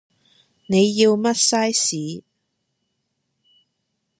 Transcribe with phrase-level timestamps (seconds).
[0.65, 2.23] 你要乜晒士？